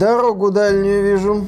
[0.00, 1.46] Дорогу дальнюю вижу.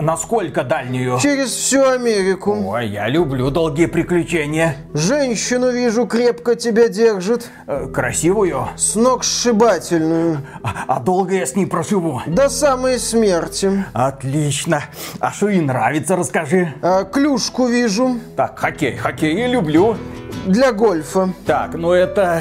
[0.00, 1.18] Насколько дальнюю?
[1.20, 2.56] Через всю Америку.
[2.68, 4.76] Ой, я люблю долгие приключения.
[4.94, 7.50] Женщину вижу, крепко тебя держит.
[7.66, 8.66] Э, Красивую?
[8.76, 10.38] С ног сшибательную.
[10.62, 12.22] А, а долго я с ней проживу?
[12.26, 13.84] До самой смерти.
[13.92, 14.84] Отлично.
[15.20, 16.72] А что ей нравится, расскажи.
[16.80, 18.16] А, клюшку вижу.
[18.36, 18.96] Так, хоккей.
[18.96, 19.98] Хоккей я люблю.
[20.46, 21.28] Для гольфа.
[21.44, 22.40] Так, ну это...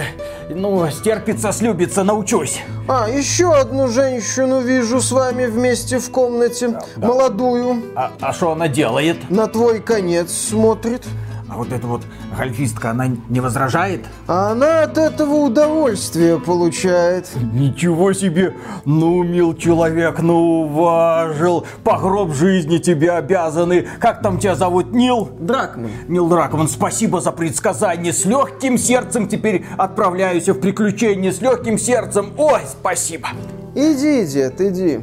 [0.53, 2.61] Ну, стерпится, слюбится, научусь.
[2.87, 6.79] А, еще одну женщину вижу с вами вместе в комнате.
[6.97, 7.83] Молодую.
[7.95, 9.29] А что она делает?
[9.29, 11.05] На твой конец смотрит.
[11.51, 12.03] А вот эта вот
[12.37, 14.05] гольфистка, она не возражает?
[14.25, 17.27] Она от этого удовольствие получает.
[17.51, 18.55] Ничего себе!
[18.85, 21.65] Ну, мил человек, ну, уважил.
[21.83, 23.85] По гроб жизни тебе обязаны.
[23.99, 25.29] Как там тебя зовут, Нил?
[25.41, 25.91] Дракман.
[26.07, 28.13] Нил Дракман, спасибо за предсказание.
[28.13, 31.33] С легким сердцем теперь отправляюсь в приключения.
[31.33, 32.31] С легким сердцем.
[32.37, 33.27] Ой, спасибо.
[33.75, 34.99] Иди, дед, иди.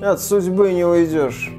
[0.00, 1.52] От судьбы не уйдешь.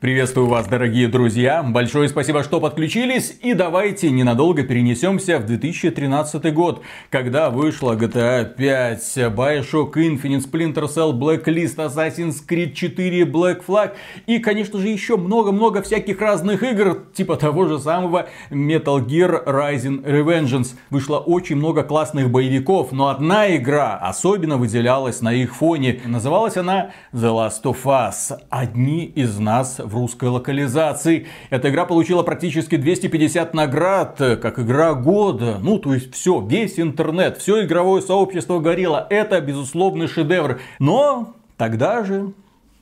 [0.00, 1.60] Приветствую вас, дорогие друзья.
[1.64, 3.36] Большое спасибо, что подключились.
[3.42, 11.12] И давайте ненадолго перенесемся в 2013 год, когда вышла GTA 5, Bioshock Infinite, Splinter Cell,
[11.18, 13.94] Blacklist, Assassin's Creed 4, Black Flag
[14.28, 20.04] и, конечно же, еще много-много всяких разных игр, типа того же самого Metal Gear Rising
[20.04, 20.76] Revengeance.
[20.90, 26.00] Вышло очень много классных боевиков, но одна игра особенно выделялась на их фоне.
[26.04, 28.38] Называлась она The Last of Us.
[28.48, 31.26] Одни из нас в русской локализации.
[31.50, 35.58] Эта игра получила практически 250 наград, э, как игра года.
[35.60, 39.06] Ну, то есть все, весь интернет, все игровое сообщество горело.
[39.10, 40.60] Это, безусловный шедевр.
[40.78, 42.32] Но тогда же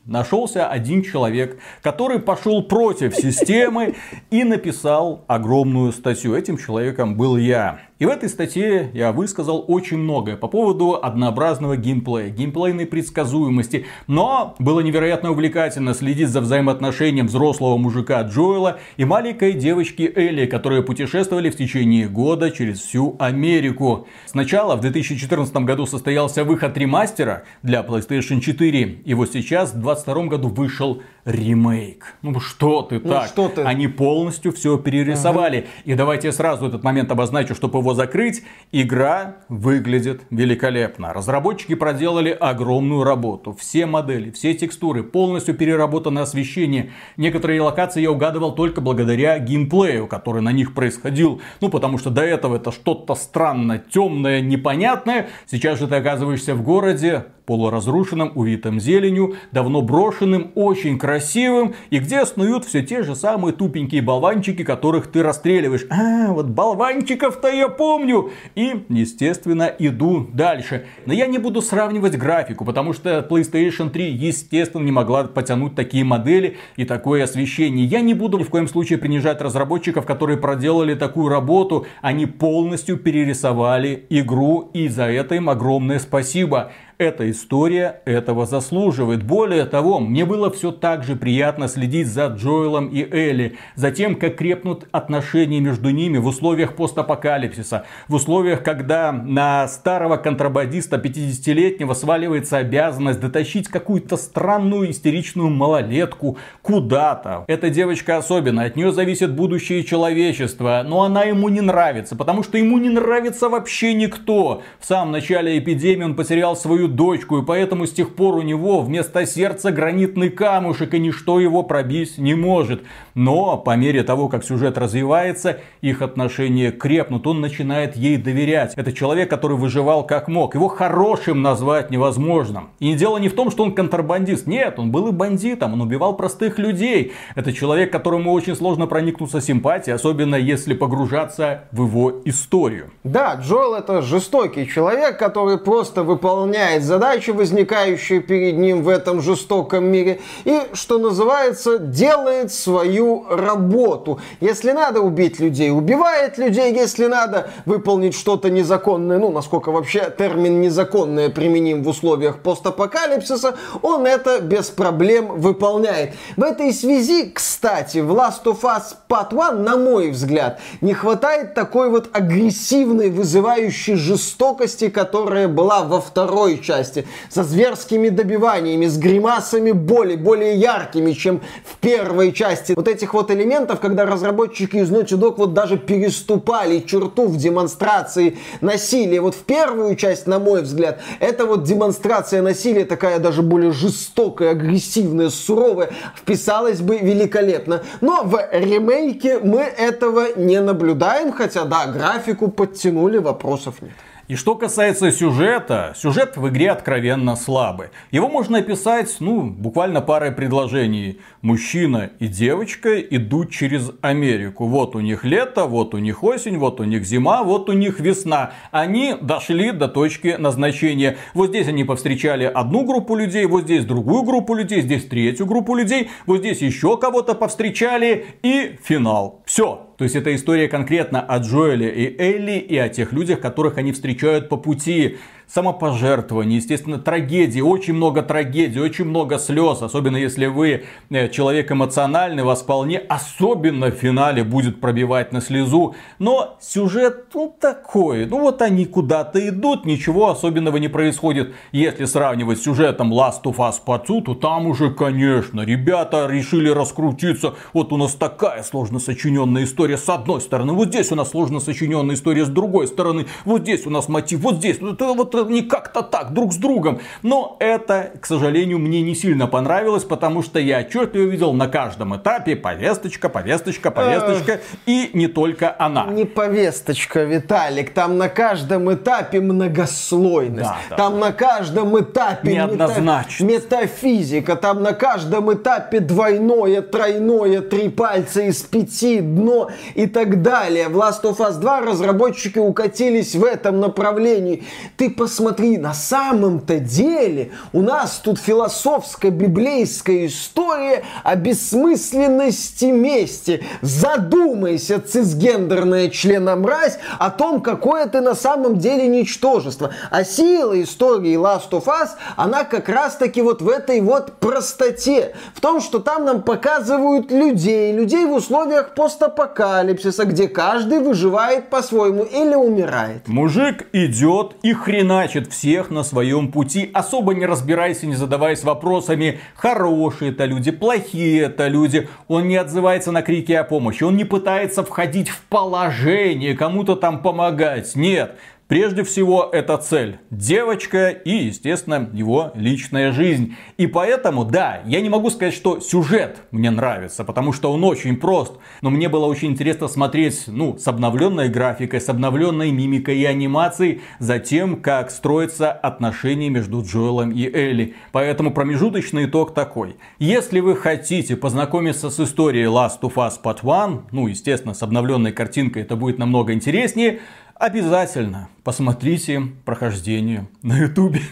[0.06, 3.94] нашелся один человек, который пошел против системы
[4.30, 6.34] и написал огромную статью.
[6.34, 7.80] Этим человеком был я.
[7.98, 13.86] И в этой статье я высказал очень многое по поводу однообразного геймплея, геймплейной предсказуемости.
[14.06, 20.82] Но было невероятно увлекательно следить за взаимоотношением взрослого мужика Джоэла и маленькой девочки Элли, которые
[20.82, 24.06] путешествовали в течение года через всю Америку.
[24.26, 28.81] Сначала в 2014 году состоялся выход ремастера для PlayStation 4.
[29.06, 32.15] И вот сейчас в 2022 году вышел ремейк.
[32.20, 33.28] Ну что ты Ну, так?
[33.28, 33.62] что ты?
[33.62, 35.66] Они полностью все перерисовали.
[35.87, 38.42] И давайте я сразу этот момент обозначу, чтобы его закрыть.
[38.72, 41.12] Игра выглядит великолепно.
[41.12, 43.56] Разработчики проделали огромную работу.
[43.58, 46.91] Все модели, все текстуры, полностью переработано освещение.
[47.16, 51.41] Некоторые локации я угадывал только благодаря геймплею, который на них происходил.
[51.60, 55.28] Ну, потому что до этого это что-то странно, темное, непонятное.
[55.46, 62.26] Сейчас же ты оказываешься в городе, полуразрушенном, увитым зеленью, давно брошенным, очень красивым, и где
[62.26, 65.86] снуют все те же самые тупенькие болванчики, которых ты расстреливаешь.
[65.90, 68.30] А, вот болванчиков-то я помню.
[68.54, 70.86] И, естественно, иду дальше.
[71.06, 76.04] Но я не буду сравнивать графику, потому что PlayStation 3, естественно, не могла потянуть такие
[76.04, 77.86] модели и такое освещение.
[77.86, 81.86] Я не буду ни в коем случае принижать разработчиков, которые проделали такую работу.
[82.02, 86.72] Они полностью перерисовали игру, и за это им огромное спасибо.
[86.98, 89.22] Эта история этого заслуживает.
[89.22, 94.14] Более того, мне было все так же приятно следить за Джоэлом и Элли, за тем,
[94.14, 101.92] как крепнут отношения между ними в условиях постапокалипсиса, в условиях, когда на старого контрабандиста 50-летнего
[101.92, 107.44] сваливается обязанность дотащить какую-то странную истеричную малолетку куда-то.
[107.46, 112.56] Эта девочка особенная, от нее зависит будущее человечества, но она ему не нравится, потому что
[112.56, 114.62] ему не нравится вообще никто.
[114.80, 118.80] В самом начале эпидемии он потерял свою дочку, и поэтому с тех пор у него
[118.80, 122.82] вместо сердца гранитный камушек, и ничто его пробить не может.
[123.14, 128.75] Но по мере того, как сюжет развивается, их отношения крепнут, он начинает ей доверять.
[128.76, 130.54] Это человек, который выживал как мог.
[130.54, 132.64] Его хорошим назвать невозможно.
[132.78, 134.46] И дело не в том, что он контрабандист.
[134.46, 137.12] Нет, он был и бандитом, он убивал простых людей.
[137.34, 142.91] Это человек, которому очень сложно проникнуться симпатией, особенно если погружаться в его историю.
[143.04, 149.84] Да, Джоэл это жестокий человек, который просто выполняет задачи, возникающие перед ним в этом жестоком
[149.87, 154.20] мире, и, что называется, делает свою работу.
[154.40, 160.61] Если надо убить людей, убивает людей, если надо выполнить что-то незаконное, ну, насколько вообще термин
[160.61, 166.14] незаконное применим в условиях постапокалипсиса, он это без проблем выполняет.
[166.37, 171.55] В этой связи, кстати, в Last of Us Part 1, на мой взгляд, не хватает
[171.55, 179.72] такой вот агрессивной, вызывающей жестокости, которая была во второй части, со зверскими добиваниями, с гримасами
[179.72, 182.72] боли, более яркими, чем в первой части.
[182.76, 188.38] Вот этих вот элементов, когда разработчики из Naughty Dog вот даже переступали черту в демонстрации
[188.60, 189.20] насилия.
[189.20, 194.50] Вот в первую часть, на мой взгляд, это вот демонстрация насилия такая даже более жестокая,
[194.50, 197.82] агрессивная, суровая, вписалась бы великолепно.
[198.00, 203.92] Но в ремейке мы этого не наблюдаем, хотя да, графику подтянули, вопросов нет.
[204.28, 207.90] И что касается сюжета, сюжет в игре откровенно слабый.
[208.11, 211.20] Его можно описать, ну, буквально парой предложений.
[211.43, 214.67] Мужчина и девочка идут через Америку.
[214.67, 218.00] Вот у них лето, вот у них осень, вот у них зима, вот у них
[218.00, 218.50] весна.
[218.73, 221.19] Они дошли до точки назначения.
[221.32, 225.76] Вот здесь они повстречали одну группу людей, вот здесь другую группу людей, здесь третью группу
[225.76, 229.43] людей, вот здесь еще кого-то повстречали и финал.
[229.46, 233.78] Все, то есть это история конкретно о Джоэле и Элли и о тех людях, которых
[233.78, 240.46] они встречают по пути самопожертвование, естественно, трагедии, очень много трагедий, очень много слез, особенно если
[240.46, 247.28] вы э, человек эмоциональный, вас вполне, особенно в финале будет пробивать на слезу, но сюжет,
[247.32, 251.54] ну, такой, ну, вот они куда-то идут, ничего особенного не происходит.
[251.70, 256.69] Если сравнивать с сюжетом Last of Us Part 2, то там уже, конечно, ребята решили
[256.70, 261.31] раскрутиться, вот у нас такая сложно сочиненная история с одной стороны, вот здесь у нас
[261.31, 265.36] сложно сочиненная история с другой стороны, вот здесь у нас мотив, вот здесь, вот, вот
[265.44, 267.00] не как-то так, друг с другом.
[267.23, 272.17] Но это, к сожалению, мне не сильно понравилось, потому что я отчетливо видел на каждом
[272.17, 276.06] этапе повесточка, повесточка, повесточка, и не только она.
[276.06, 280.97] Не повесточка, Виталик, там на каждом этапе многослойность, да, да.
[280.97, 283.44] там на каждом этапе Неоднозначно.
[283.44, 290.88] метафизика, там на каждом этапе двойное, тройное, три пальца из пяти, дно и так далее.
[290.88, 294.65] В Last of Us 2 разработчики укатились в этом направлении.
[294.97, 303.64] Ты по посмотри, на самом-то деле у нас тут философская библейская история о бессмысленности мести.
[303.82, 309.93] Задумайся, цисгендерная члена мразь, о том, какое ты на самом деле ничтожество.
[310.12, 315.34] А сила истории Last of Us, она как раз-таки вот в этой вот простоте.
[315.56, 322.23] В том, что там нам показывают людей, людей в условиях постапокалипсиса, где каждый выживает по-своему
[322.23, 323.26] или умирает.
[323.26, 328.64] Мужик идет и хрена хреначит всех на своем пути, особо не разбираясь и не задаваясь
[328.64, 332.08] вопросами, хорошие это люди, плохие это люди.
[332.28, 337.22] Он не отзывается на крики о помощи, он не пытается входить в положение, кому-то там
[337.22, 337.96] помогать.
[337.96, 338.36] Нет,
[338.68, 340.18] Прежде всего, это цель.
[340.30, 343.54] Девочка и, естественно, его личная жизнь.
[343.76, 348.16] И поэтому, да, я не могу сказать, что сюжет мне нравится, потому что он очень
[348.16, 348.54] прост.
[348.82, 354.00] Но мне было очень интересно смотреть, ну, с обновленной графикой, с обновленной мимикой и анимацией,
[354.18, 357.94] за тем, как строятся отношения между Джоэлом и Элли.
[358.10, 359.94] Поэтому промежуточный итог такой.
[360.18, 365.30] Если вы хотите познакомиться с историей Last of Us Part 1, ну, естественно, с обновленной
[365.30, 367.20] картинкой это будет намного интереснее,
[367.58, 371.23] обязательно посмотрите прохождение на ютубе.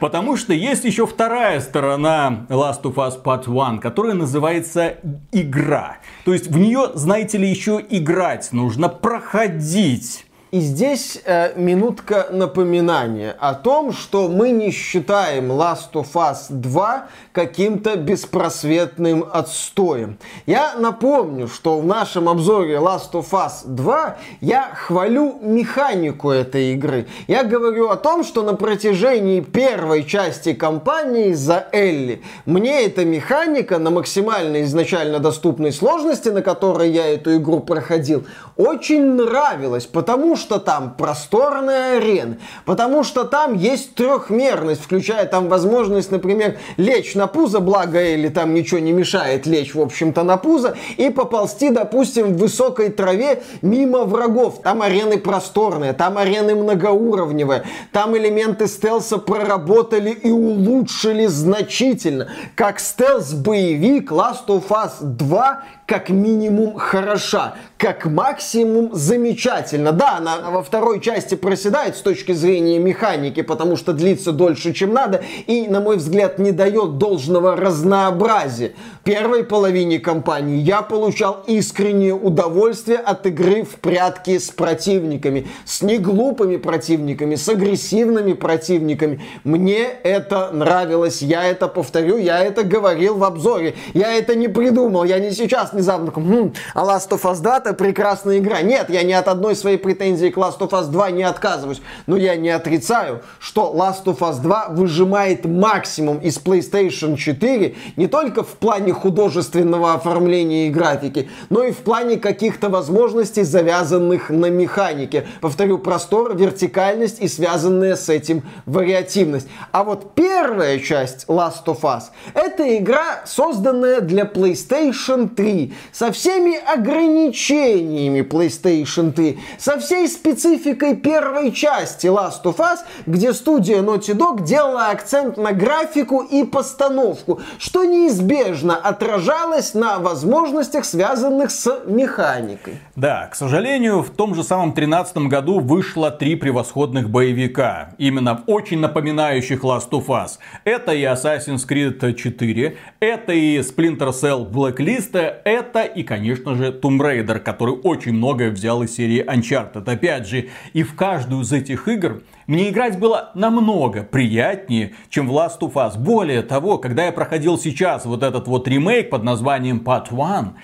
[0.00, 4.96] Потому что есть еще вторая сторона Last of Us Part 1, которая называется
[5.32, 5.98] игра.
[6.24, 10.26] То есть в нее, знаете ли, еще играть нужно, проходить.
[10.50, 17.06] И здесь э, минутка напоминания о том, что мы не считаем Last of Us 2
[17.30, 20.18] каким-то беспросветным отстоем.
[20.46, 27.06] Я напомню, что в нашем обзоре Last of Us 2 я хвалю механику этой игры.
[27.28, 33.78] Я говорю о том, что на протяжении первой части кампании за Элли мне эта механика
[33.78, 38.26] на максимально изначально доступной сложности, на которой я эту игру проходил,
[38.56, 46.10] очень нравилась, потому что там просторная арена, потому что там есть трехмерность, включая там возможность,
[46.10, 50.76] например, лечь на пузо, благо или там ничего не мешает лечь, в общем-то, на пузо,
[50.96, 54.62] и поползти, допустим, в высокой траве мимо врагов.
[54.62, 62.28] Там арены просторные, там арены многоуровневые, там элементы стелса проработали и улучшили значительно.
[62.56, 69.90] Как стелс-боевик Last of Us 2 как минимум хороша, как максимум замечательно.
[69.90, 74.94] Да, она во второй части проседает с точки зрения механики, потому что длится дольше, чем
[74.94, 78.74] надо, и, на мой взгляд, не дает должного разнообразия.
[79.10, 86.58] Первой половине кампании я получал искреннее удовольствие от игры в прятки с противниками, с неглупыми
[86.58, 89.20] противниками, с агрессивными противниками.
[89.42, 95.02] Мне это нравилось, я это повторю, я это говорил в обзоре, я это не придумал,
[95.02, 98.62] я не сейчас внезапно хм, а Last of Us 2 это прекрасная игра.
[98.62, 102.16] Нет, я ни от одной своей претензии к Last of Us 2 не отказываюсь, но
[102.16, 108.44] я не отрицаю, что Last of Us 2 выжимает максимум из PlayStation 4 не только
[108.44, 115.26] в плане художественного оформления и графики, но и в плане каких-то возможностей, завязанных на механике.
[115.40, 119.48] Повторю, простор, вертикальность и связанная с этим вариативность.
[119.72, 122.04] А вот первая часть Last of Us
[122.34, 131.52] это игра, созданная для PlayStation 3 со всеми ограничениями PlayStation 3, со всей спецификой первой
[131.52, 137.84] части Last of Us, где студия Naughty Dog делала акцент на графику и постановку, что
[137.84, 142.78] неизбежно отражалось на возможностях, связанных с механикой.
[142.96, 148.80] Да, к сожалению, в том же самом 2013 году вышло три превосходных боевика, именно очень
[148.80, 150.38] напоминающих Last of Us.
[150.64, 156.98] Это и Assassin's Creed 4, это и Splinter Cell Blacklist, это и, конечно же, Tomb
[156.98, 159.90] Raider, который очень многое взял из серии Uncharted.
[159.90, 165.30] Опять же, и в каждую из этих игр мне играть было намного приятнее, чем в
[165.30, 165.96] Last of Us.
[165.96, 170.54] Более того, когда я проходил сейчас вот этот вот ремейк под названием Part 1,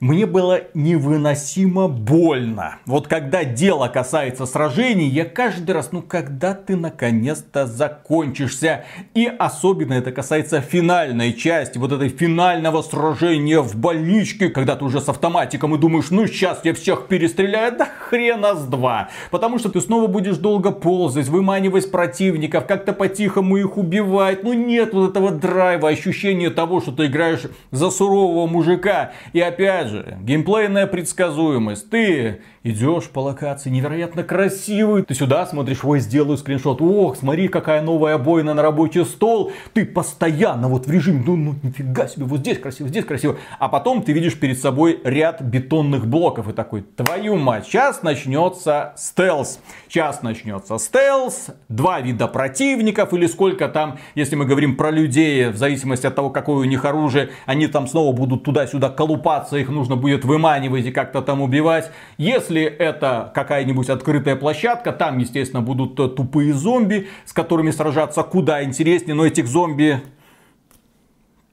[0.00, 2.76] мне было невыносимо больно.
[2.86, 8.84] Вот когда дело касается сражений, я каждый раз, ну когда ты наконец-то закончишься.
[9.14, 15.00] И особенно это касается финальной части, вот этой финального сражения в больничке, когда ты уже
[15.00, 19.08] с автоматиком и думаешь, ну сейчас я всех перестреляю, да хрена с два.
[19.30, 24.44] Потому что ты снова будешь долго ползать, выманивать противников, как-то по-тихому их убивать.
[24.44, 29.12] Ну нет вот этого драйва, ощущения того, что ты играешь за сурового мужика.
[29.32, 31.90] И опять опять же, геймплейная предсказуемость.
[31.90, 35.02] Ты идешь по локации, невероятно красивый.
[35.02, 36.82] Ты сюда смотришь, ой, сделаю скриншот.
[36.82, 39.52] Ох, смотри, какая новая обоина на рабочий стол.
[39.72, 43.36] Ты постоянно вот в режиме, ну, ну нифига себе, вот здесь красиво, здесь красиво.
[43.58, 48.94] А потом ты видишь перед собой ряд бетонных блоков и такой, твою мать, сейчас начнется
[48.96, 49.60] стелс.
[49.88, 55.56] Сейчас начнется стелс, два вида противников или сколько там, если мы говорим про людей, в
[55.56, 59.96] зависимости от того, какое у них оружие, они там снова будут туда-сюда колупаться, их нужно
[59.96, 61.90] будет выманивать и как-то там убивать.
[62.18, 69.14] Если это какая-нибудь открытая площадка, там, естественно, будут тупые зомби, с которыми сражаться куда интереснее,
[69.14, 70.02] но этих зомби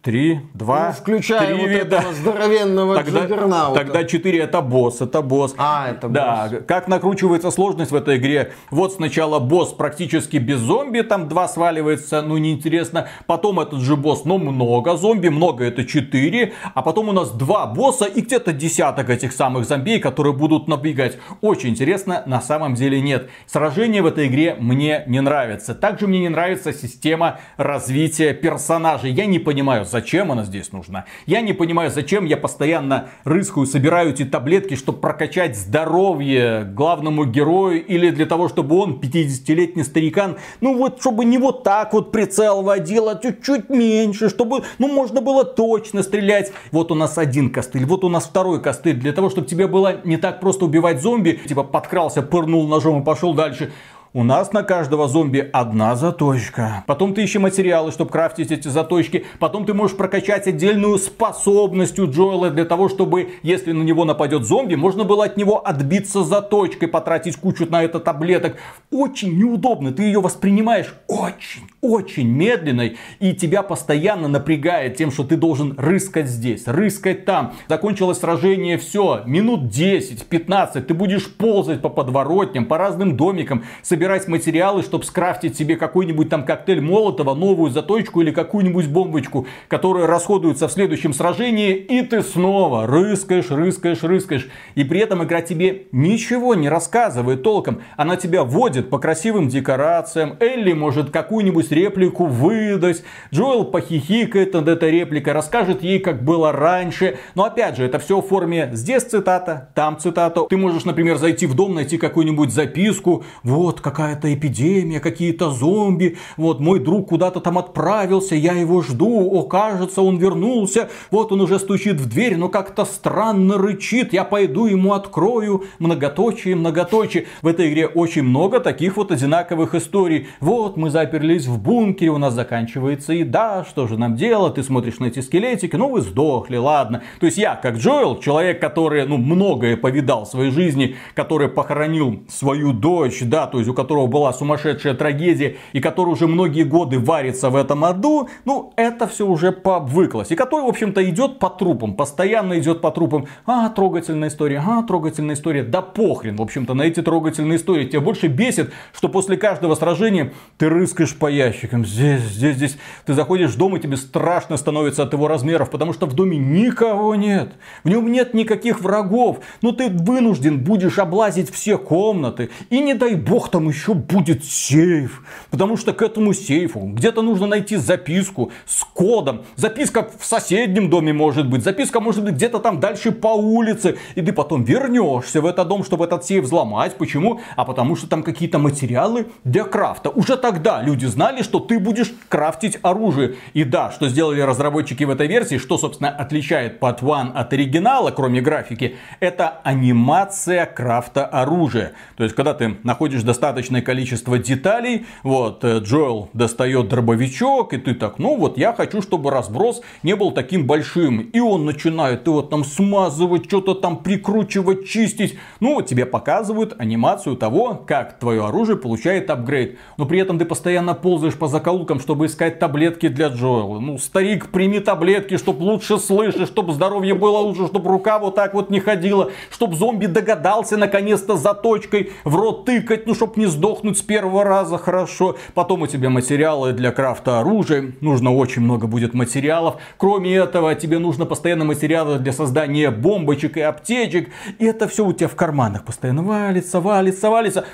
[0.04, 1.96] Три, два, ну, включая три вот вида.
[1.96, 5.56] этого здоровенного тогда, Тогда четыре это босс, это босс.
[5.58, 6.14] А, это босс.
[6.14, 8.52] Да, как накручивается сложность в этой игре.
[8.70, 13.08] Вот сначала босс практически без зомби, там два сваливается, ну неинтересно.
[13.28, 16.52] Потом этот же босс, но много зомби, много это четыре.
[16.74, 21.18] А потом у нас два босса и где-то десяток этих самых зомби, которые будут набегать.
[21.40, 23.30] Очень интересно, на самом деле нет.
[23.46, 25.74] Сражение в этой игре мне не нравится.
[25.74, 29.14] Также мне не нравится система развития персонажей.
[29.14, 31.06] Я не понимаю, Зачем она здесь нужна?
[31.28, 37.86] Я не понимаю, зачем я постоянно рыскаю, собираю эти таблетки, чтобы прокачать здоровье главному герою
[37.86, 42.64] или для того, чтобы он, 50-летний старикан, ну вот, чтобы не вот так вот прицел
[42.64, 46.52] водил, а чуть-чуть меньше, чтобы, ну, можно было точно стрелять.
[46.72, 50.02] Вот у нас один костыль, вот у нас второй костыль, для того, чтобы тебе было
[50.04, 53.72] не так просто убивать зомби, типа подкрался, пырнул ножом и пошел дальше.
[54.16, 56.84] У нас на каждого зомби одна заточка.
[56.86, 59.26] Потом ты ищи материалы, чтобы крафтить эти заточки.
[59.40, 64.44] Потом ты можешь прокачать отдельную способность у Джоэла для того, чтобы, если на него нападет
[64.44, 68.58] зомби, можно было от него отбиться заточкой, потратить кучу на это таблеток.
[68.92, 69.92] Очень неудобно.
[69.92, 72.98] Ты ее воспринимаешь очень, очень медленной.
[73.20, 77.54] И тебя постоянно напрягает тем, что ты должен рыскать здесь, рыскать там.
[77.68, 80.82] Закончилось сражение, все, минут 10-15.
[80.82, 86.28] Ты будешь ползать по подворотням, по разным домикам, собирать собирать материалы, чтобы скрафтить себе какой-нибудь
[86.28, 92.22] там коктейль Молотова, новую заточку или какую-нибудь бомбочку, которая расходуется в следующем сражении, и ты
[92.22, 94.50] снова рыскаешь, рыскаешь, рыскаешь.
[94.76, 97.80] И при этом игра тебе ничего не рассказывает толком.
[97.96, 100.36] Она тебя водит по красивым декорациям.
[100.42, 103.04] Элли может какую-нибудь реплику выдать.
[103.34, 107.20] Джоэл похихикает над этой репликой, расскажет ей, как было раньше.
[107.36, 110.42] Но опять же, это все в форме здесь цитата, там цитата.
[110.50, 113.24] Ты можешь, например, зайти в дом, найти какую-нибудь записку.
[113.44, 119.30] Вот, как какая-то эпидемия, какие-то зомби, вот мой друг куда-то там отправился, я его жду,
[119.32, 124.24] о, кажется, он вернулся, вот он уже стучит в дверь, но как-то странно рычит, я
[124.24, 127.28] пойду ему открою, многоточие, многоточие.
[127.42, 130.28] В этой игре очень много таких вот одинаковых историй.
[130.40, 134.56] Вот мы заперлись в бункере, у нас заканчивается еда, что же нам делать?
[134.56, 137.04] Ты смотришь на эти скелетики, ну вы сдохли, ладно.
[137.20, 142.24] То есть я, как Джоэл, человек, который, ну, многое повидал в своей жизни, который похоронил
[142.28, 147.00] свою дочь, да, то есть у которого была сумасшедшая трагедия, и который уже многие годы
[147.00, 150.32] варится в этом аду, ну, это все уже пообвыклось.
[150.32, 153.28] И который, в общем-то, идет по трупам, постоянно идет по трупам.
[153.46, 155.64] А, трогательная история, а, трогательная история.
[155.64, 157.86] Да похрен, в общем-то, на эти трогательные истории.
[157.86, 161.86] Тебя больше бесит, что после каждого сражения ты рыскаешь по ящикам.
[161.86, 162.78] Здесь, здесь, здесь.
[163.06, 166.38] Ты заходишь в дом, и тебе страшно становится от его размеров, потому что в доме
[166.38, 167.54] никого нет.
[167.84, 169.40] В нем нет никаких врагов.
[169.62, 172.50] Но ты вынужден будешь облазить все комнаты.
[172.70, 175.24] И не дай бог там еще будет сейф.
[175.50, 179.44] Потому что к этому сейфу где-то нужно найти записку с кодом.
[179.56, 181.64] Записка в соседнем доме может быть.
[181.64, 183.98] Записка может быть где-то там дальше по улице.
[184.16, 186.98] И ты потом вернешься в этот дом, чтобы этот сейф взломать.
[186.98, 187.42] Почему?
[187.56, 190.10] А потому что там какие-то материалы для крафта.
[190.10, 193.36] Уже тогда люди знали, что ты будешь крафтить оружие.
[193.54, 198.12] И да, что сделали разработчики в этой версии, что, собственно, отличает Part One от оригинала,
[198.12, 201.94] кроме графики, это анимация крафта оружия.
[202.18, 203.24] То есть, когда ты находишь
[203.64, 209.02] достаточное количество деталей, вот, э, Джоэл достает дробовичок, и ты так, ну вот, я хочу,
[209.02, 211.22] чтобы разброс не был таким большим.
[211.22, 215.38] И он начинает его там смазывать, что-то там прикручивать, чистить.
[215.60, 219.78] Ну, тебе показывают анимацию того, как твое оружие получает апгрейд.
[219.98, 223.80] Но при этом ты постоянно ползаешь по закоулкам, чтобы искать таблетки для Джоэла.
[223.80, 228.54] Ну, старик, прими таблетки, чтобы лучше слышать, чтобы здоровье было лучше, чтобы рука вот так
[228.54, 233.43] вот не ходила, чтобы зомби догадался наконец-то за точкой в рот тыкать, ну, чтобы не
[233.46, 235.38] сдохнуть с первого раза хорошо.
[235.54, 237.94] Потом у тебя материалы для крафта оружия.
[238.02, 239.76] Нужно очень много будет материалов.
[239.98, 244.30] Кроме этого, тебе нужно постоянно материалы для создания бомбочек и аптечек.
[244.60, 247.66] И это все у тебя в карманах постоянно валится, валится, валится.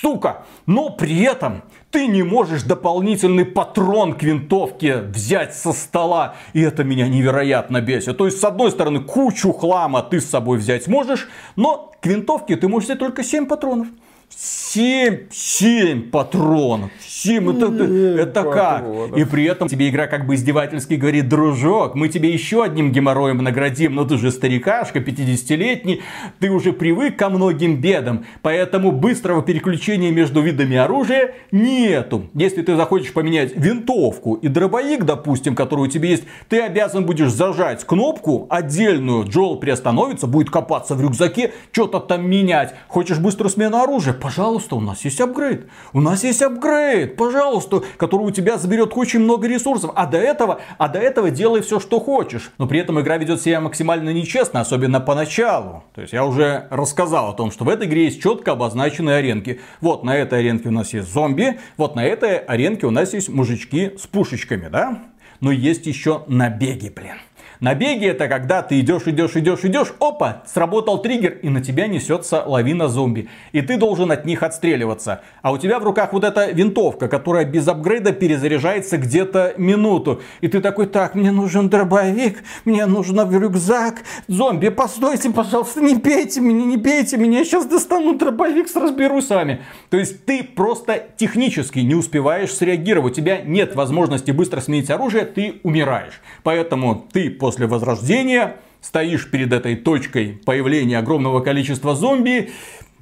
[0.00, 0.44] Сука!
[0.66, 6.34] Но при этом ты не можешь дополнительный патрон к винтовке взять со стола.
[6.52, 8.16] И это меня невероятно бесит.
[8.18, 12.56] То есть, с одной стороны, кучу хлама ты с собой взять можешь, но к винтовке
[12.56, 13.88] ты можешь взять только 7 патронов.
[14.30, 16.90] 7, 7 патронов.
[17.00, 18.84] 7, это, это, это как?
[19.16, 23.38] И при этом тебе игра как бы издевательски говорит, дружок, мы тебе еще одним геморроем
[23.38, 26.02] наградим, но ты же старикашка, 50-летний,
[26.38, 32.28] ты уже привык ко многим бедам, поэтому быстрого переключения между видами оружия нету.
[32.34, 37.32] Если ты захочешь поменять винтовку и дробовик, допустим, который у тебя есть, ты обязан будешь
[37.32, 42.74] зажать кнопку отдельную, Джоэл приостановится, будет копаться в рюкзаке, что-то там менять.
[42.86, 44.14] Хочешь быструю смену оружия?
[44.20, 45.68] Пожалуйста, у нас есть апгрейд.
[45.92, 49.92] У нас есть апгрейд, пожалуйста, который у тебя заберет очень много ресурсов.
[49.94, 52.50] А до этого, а до этого делай все, что хочешь.
[52.58, 55.84] Но при этом игра ведет себя максимально нечестно, особенно поначалу.
[55.94, 59.60] То есть я уже рассказал о том, что в этой игре есть четко обозначенные аренки.
[59.80, 63.28] Вот на этой аренке у нас есть зомби, вот на этой аренке у нас есть
[63.28, 65.02] мужички с пушечками, да?
[65.40, 67.16] Но есть еще набеги, блин.
[67.60, 72.44] Набеги это когда ты идешь, идешь, идешь, идешь, опа, сработал триггер и на тебя несется
[72.46, 73.28] лавина зомби.
[73.50, 75.22] И ты должен от них отстреливаться.
[75.42, 80.22] А у тебя в руках вот эта винтовка, которая без апгрейда перезаряжается где-то минуту.
[80.40, 84.04] И ты такой, так, мне нужен дробовик, мне нужен рюкзак.
[84.28, 89.30] Зомби, постойте, пожалуйста, не пейте меня, не пейте меня, я сейчас достану дробовик, разберусь с
[89.30, 89.62] вами.
[89.90, 93.14] То есть ты просто технически не успеваешь среагировать.
[93.14, 96.20] У тебя нет возможности быстро сменить оружие, ты умираешь.
[96.44, 102.50] Поэтому ты после после возрождения, стоишь перед этой точкой появления огромного количества зомби,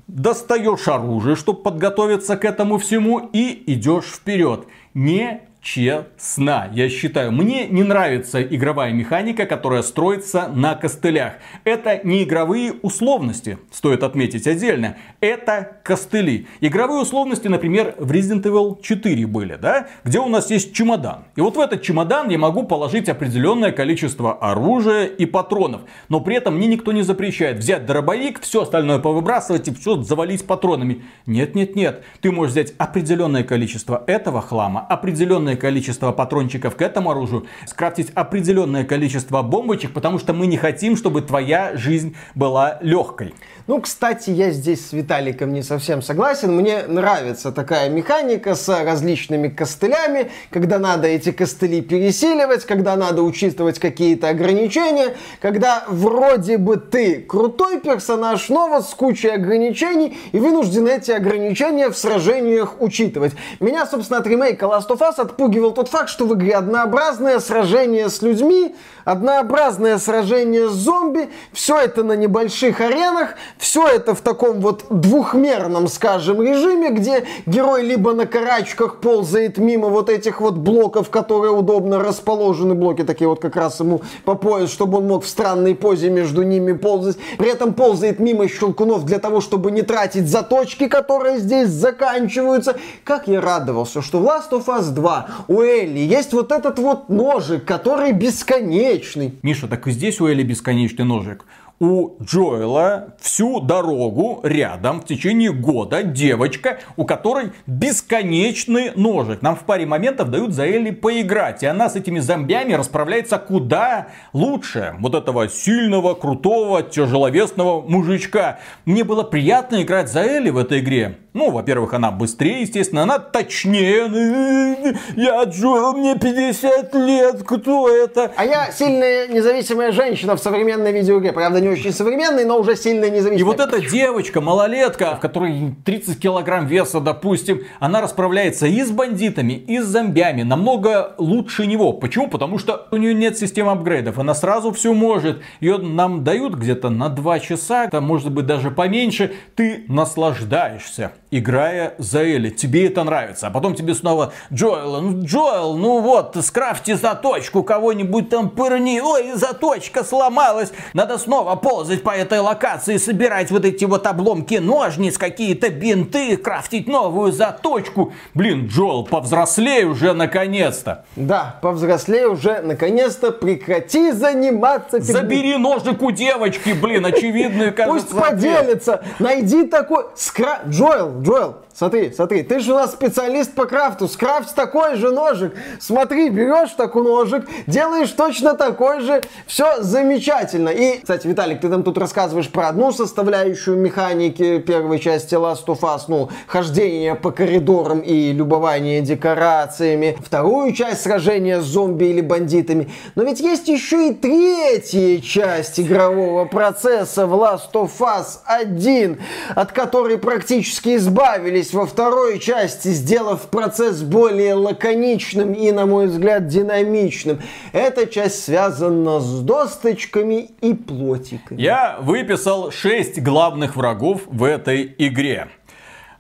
[0.07, 4.69] достаешь оружие, чтобы подготовиться к этому всему и идешь вперед.
[4.95, 7.33] Не честно, я считаю.
[7.33, 11.35] Мне не нравится игровая механика, которая строится на костылях.
[11.65, 14.97] Это не игровые условности, стоит отметить отдельно.
[15.21, 16.47] Это костыли.
[16.61, 19.89] Игровые условности, например, в Resident Evil 4 были, да?
[20.05, 21.25] Где у нас есть чемодан.
[21.35, 25.81] И вот в этот чемодан я могу положить определенное количество оружия и патронов.
[26.09, 30.47] Но при этом мне никто не запрещает взять дробовик, все остальное повыбрасывать и все завалить
[30.47, 31.03] патронами.
[31.27, 32.05] Нет, нет, нет.
[32.21, 38.11] Ты можешь взять определенное количество этого хлама, определенное определенное количество патрончиков к этому оружию, скрафтить
[38.15, 43.35] определенное количество бомбочек, потому что мы не хотим, чтобы твоя жизнь была легкой.
[43.69, 46.55] Ну, кстати, я здесь с Виталиком не совсем согласен.
[46.55, 53.81] Мне нравится такая механика с различными костылями, когда надо эти костыли пересиливать, когда надо учитывать
[53.81, 60.87] какие-то ограничения, когда вроде бы ты крутой персонаж, но вот с кучей ограничений, и вынужден
[60.87, 63.33] эти ограничения в сражениях учитывать.
[63.59, 68.11] Меня, собственно, от ремейка Last of Us отпугивал тот факт, что в игре однообразное сражение
[68.11, 74.61] с людьми, однообразное сражение с зомби, все это на небольших аренах, все это в таком
[74.61, 81.11] вот двухмерном, скажем, режиме, где герой либо на карачках ползает мимо вот этих вот блоков,
[81.11, 85.29] которые удобно расположены, блоки такие вот как раз ему по пояс, чтобы он мог в
[85.29, 90.29] странной позе между ними ползать, при этом ползает мимо щелкунов для того, чтобы не тратить
[90.29, 92.77] заточки, которые здесь заканчиваются.
[93.05, 97.09] Как я радовался, что в Last of Us 2 у Элли есть вот этот вот
[97.09, 99.39] ножик, который бесконечный.
[99.43, 101.45] Миша, так и здесь у Элли бесконечный ножик
[101.79, 109.43] у Джоэла всю дорогу рядом в течение года девочка, у которой бесконечный ножик.
[109.43, 114.09] Нам в паре моментов дают за Элли поиграть, и она с этими зомбями расправляется куда
[114.33, 118.59] лучше вот этого сильного, крутого, тяжеловесного мужичка.
[118.85, 121.19] Мне было приятно играть за Элли в этой игре.
[121.37, 124.97] Ну, во-первых, она быстрее, естественно, она точнее.
[125.17, 128.33] Я Джоэл, мне 50 лет, кто это?
[128.39, 131.35] А я сильная независимая женщина в современной видеоигре.
[131.35, 133.39] Правда, не очень современной, но уже сильная независимая.
[133.39, 138.91] И вот эта девочка, малолетка, в которой 30 килограмм веса, допустим, она расправляется и с
[138.91, 141.93] бандитами, и с зомбями намного лучше него.
[141.93, 142.29] Почему?
[142.29, 144.19] Потому что у нее нет системы апгрейдов.
[144.19, 145.43] Она сразу все может.
[145.61, 149.35] Ее нам дают где-то на 2 часа, там может быть даже поменьше.
[149.55, 152.51] Ты наслаждаешься играя за Элли.
[152.51, 153.47] Тебе это нравится.
[153.47, 159.01] А потом тебе снова Джоэл, ну Джоэл, ну вот, скрафти заточку, кого-нибудь там пырни.
[159.01, 160.73] Ой, заточка сломалась.
[160.95, 166.89] Надо снова ползать по этой локации, собирать вот эти вот обломки ножниц, какие-то бинты, крафтить
[166.89, 168.13] новую заточку.
[168.35, 171.05] Блин, Джоэл, повзрослей уже наконец-то.
[171.17, 173.33] Да, повзрослей уже наконец-то.
[173.33, 175.01] Прекрати заниматься.
[175.01, 177.05] Забери ножик у девочки, блин,
[177.77, 177.87] кажется.
[177.87, 179.05] Пусть поделится.
[179.19, 180.07] Найди такой...
[180.17, 180.61] Скра...
[180.69, 185.55] Джоэл, Джоэл, смотри, смотри, ты же у нас специалист по крафту, скрафт такой же ножик.
[185.81, 190.69] Смотри, берешь такой ножик, делаешь точно такой же, все замечательно.
[190.69, 195.81] И, кстати, Виталик, ты там тут рассказываешь про одну составляющую механики первой части Last of
[195.81, 200.17] Us, ну, хождение по коридорам и любование декорациями.
[200.25, 202.89] Вторую часть сражения с зомби или бандитами.
[203.17, 209.21] Но ведь есть еще и третья часть игрового процесса в Last of Us 1,
[209.57, 216.49] от которой практически избавились во второй части, сделав процесс более лаконичным и, на мой взгляд,
[216.49, 217.41] динамичным.
[217.73, 221.61] Эта часть связана с досточками и плотиками.
[221.61, 225.49] Я выписал 6 главных врагов в этой игре.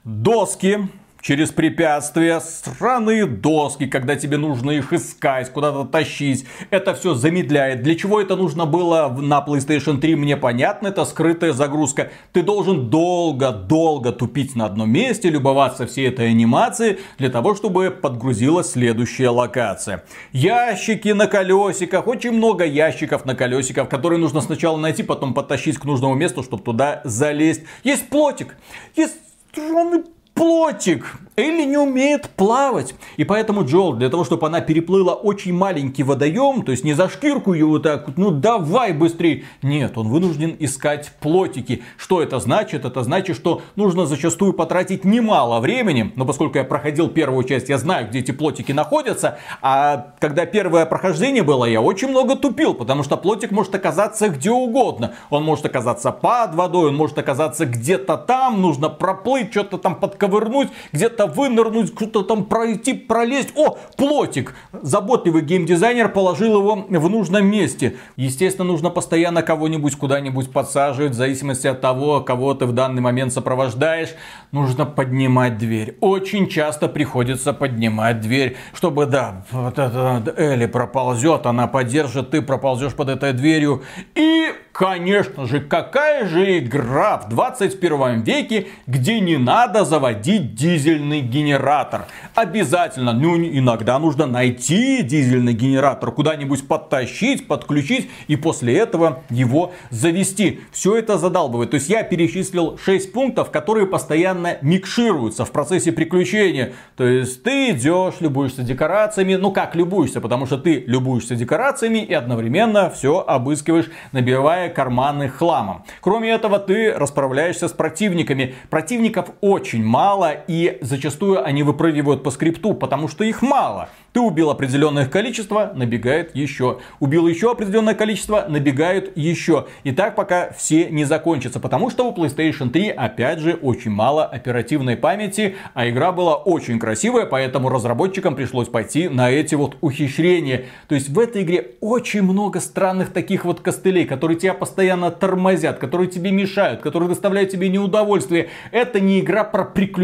[0.05, 0.89] Доски,
[1.27, 6.47] через препятствия, странные доски, когда тебе нужно их искать, куда-то тащить.
[6.71, 7.83] Это все замедляет.
[7.83, 12.13] Для чего это нужно было на PlayStation 3, мне понятно, это скрытая загрузка.
[12.33, 18.71] Ты должен долго-долго тупить на одном месте, любоваться всей этой анимацией, для того, чтобы подгрузилась
[18.71, 20.05] следующая локация.
[20.31, 25.85] Ящики на колесиках, очень много ящиков на колесиках, которые нужно сначала найти, потом подтащить к
[25.87, 27.63] нужному месту, чтобы туда залезть.
[27.83, 28.57] Есть плотик,
[28.95, 29.17] есть
[29.51, 30.05] странный
[30.37, 31.19] плотик.
[31.39, 32.95] Элли не умеет плавать.
[33.19, 37.11] И поэтому Джоэл, для того, чтобы она переплыла очень маленький водоем, то есть не за
[37.11, 39.45] шкирку ее вот так, ну давай быстрее.
[39.61, 41.83] Нет, он вынужден искать плотики.
[41.99, 42.87] Что это значит?
[42.87, 46.11] Это значит, что нужно зачастую потратить немало времени.
[46.17, 49.39] Но поскольку я проходил первую часть, я знаю, где эти плотики находятся.
[49.61, 54.51] А когда первое прохождение было, я очень много тупил, потому что плотик может оказаться где
[54.51, 55.13] угодно.
[55.29, 60.69] Он может оказаться под водой, он может оказаться где-то там, нужно проплыть, что-то там подковырнуть,
[60.93, 63.53] где-то вынырнуть, что-то там пройти, пролезть.
[63.57, 64.55] О, плотик!
[64.73, 67.97] Заботливый геймдизайнер положил его в нужном месте.
[68.17, 73.33] Естественно, нужно постоянно кого-нибудь куда-нибудь подсаживать, в зависимости от того, кого ты в данный момент
[73.33, 74.11] сопровождаешь.
[74.53, 75.97] Нужно поднимать дверь.
[76.01, 82.95] Очень часто приходится поднимать дверь, чтобы, да, вот это Элли проползет, она поддержит, ты проползешь
[82.95, 83.83] под этой дверью.
[84.15, 91.21] И, конечно же, какая же игра в 21 веке, где не надо заводить заводить дизельный
[91.21, 92.07] генератор.
[92.35, 100.61] Обязательно, ну иногда нужно найти дизельный генератор, куда-нибудь подтащить, подключить и после этого его завести.
[100.73, 101.71] Все это задалбывает.
[101.71, 106.73] То есть я перечислил 6 пунктов, которые постоянно микшируются в процессе приключения.
[106.97, 112.15] То есть ты идешь, любуешься декорациями, ну как любуешься, потому что ты любуешься декорациями и
[112.15, 115.85] одновременно все обыскиваешь, набивая карманы хламом.
[116.01, 118.55] Кроме этого, ты расправляешься с противниками.
[118.71, 120.06] Противников очень мало
[120.47, 123.89] и зачастую они выпрыгивают по скрипту, потому что их мало.
[124.17, 126.79] Ты убил определенное количество, набегает еще.
[127.01, 129.67] Убил еще определенное количество, набегают еще.
[129.85, 131.61] И так пока все не закончатся.
[131.61, 135.57] Потому что у PlayStation 3 опять же очень мало оперативной памяти.
[135.75, 140.65] А игра была очень красивая, поэтому разработчикам пришлось пойти на эти вот ухищрения.
[140.89, 145.77] То есть в этой игре очень много странных таких вот костылей, которые тебя постоянно тормозят,
[145.77, 148.49] которые тебе мешают, которые доставляют тебе неудовольствие.
[148.71, 149.96] Это не игра про приключения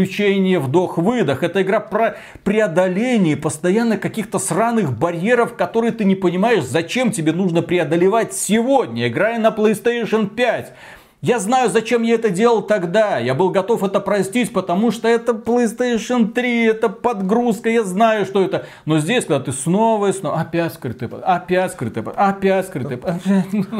[0.59, 1.43] вдох-выдох.
[1.43, 7.61] Это игра про преодоление постоянно каких-то сраных барьеров, которые ты не понимаешь, зачем тебе нужно
[7.61, 10.73] преодолевать сегодня, играя на PlayStation 5.
[11.23, 13.17] Я знаю, зачем я это делал тогда.
[13.17, 18.41] Я был готов это простить, потому что это PlayStation 3, это подгрузка, я знаю, что
[18.41, 18.65] это.
[18.83, 22.99] Но здесь, когда ты снова и снова, опять скрытый опять скрытый опять скрытый.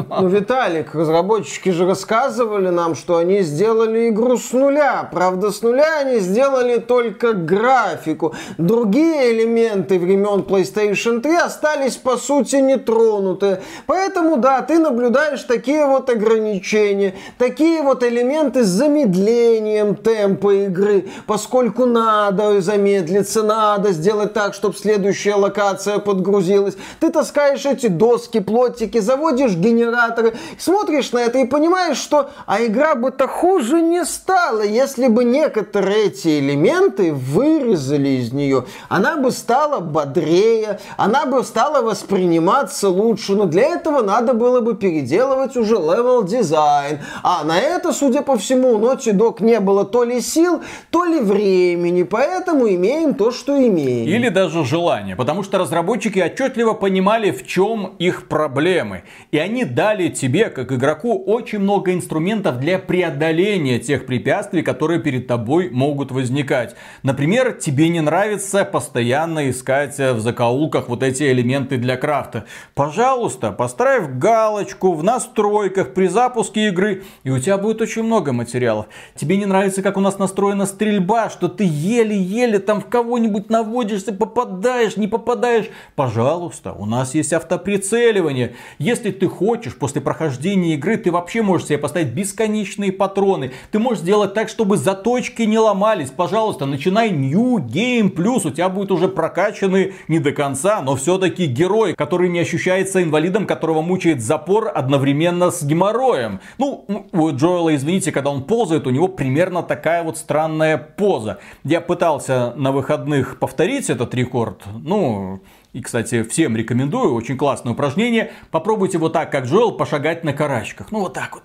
[0.08, 5.06] Ну, Виталик, разработчики же рассказывали нам, что они сделали игру с нуля.
[5.12, 8.34] Правда, с нуля они сделали только графику.
[8.56, 13.60] Другие элементы времен PlayStation 3 остались, по сути, нетронуты.
[13.84, 21.86] Поэтому, да, ты наблюдаешь такие вот ограничения такие вот элементы с замедлением темпа игры, поскольку
[21.86, 26.76] надо замедлиться, надо сделать так, чтобы следующая локация подгрузилась.
[27.00, 32.94] Ты таскаешь эти доски, плотики, заводишь генераторы, смотришь на это и понимаешь, что а игра
[32.94, 38.64] бы-то хуже не стала, если бы некоторые эти элементы вырезали из нее.
[38.88, 44.74] Она бы стала бодрее, она бы стала восприниматься лучше, но для этого надо было бы
[44.74, 49.86] переделывать уже level design, а на это, судя по всему, у Naughty Dog не было
[49.86, 54.06] то ли сил, то ли времени, поэтому имеем то, что имеем.
[54.06, 59.04] Или даже желание, потому что разработчики отчетливо понимали, в чем их проблемы.
[59.30, 65.26] И они дали тебе, как игроку, очень много инструментов для преодоления тех препятствий, которые перед
[65.26, 66.76] тобой могут возникать.
[67.02, 72.44] Например, тебе не нравится постоянно искать в закоулках вот эти элементы для крафта.
[72.74, 78.86] Пожалуйста, поставь галочку в настройках при запуске игры и у тебя будет очень много материалов.
[79.14, 84.12] Тебе не нравится, как у нас настроена стрельба, что ты еле-еле там в кого-нибудь наводишься,
[84.12, 85.66] попадаешь, не попадаешь.
[85.94, 88.56] Пожалуйста, у нас есть автоприцеливание.
[88.78, 93.52] Если ты хочешь, после прохождения игры, ты вообще можешь себе поставить бесконечные патроны.
[93.70, 96.10] Ты можешь сделать так, чтобы заточки не ломались.
[96.10, 98.46] Пожалуйста, начинай New Game Plus.
[98.46, 103.46] У тебя будет уже прокачанный не до конца, но все-таки герой, который не ощущается инвалидом,
[103.46, 106.40] которого мучает запор одновременно с геморроем.
[106.58, 111.38] Ну, у Джоэла, извините, когда он ползает, у него примерно такая вот странная поза.
[111.62, 114.62] Я пытался на выходных повторить этот рекорд.
[114.66, 115.40] Ну,
[115.74, 118.30] и, кстати, всем рекомендую, очень классное упражнение.
[118.52, 120.92] Попробуйте вот так, как Джоэл, пошагать на карачках.
[120.92, 121.42] Ну, вот так вот.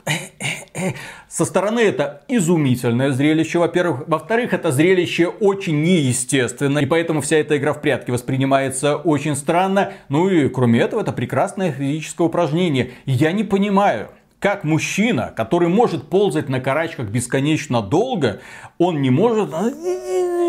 [1.28, 4.04] Со стороны это изумительное зрелище, во-первых.
[4.08, 6.78] Во-вторых, это зрелище очень неестественно.
[6.78, 9.94] И поэтому вся эта игра в прятки воспринимается очень странно.
[10.10, 12.92] Ну и, кроме этого, это прекрасное физическое упражнение.
[13.08, 18.40] Я не понимаю, как мужчина, который может ползать на карачках бесконечно долго,
[18.78, 19.52] он не может